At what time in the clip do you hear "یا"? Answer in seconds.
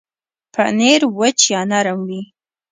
1.53-1.61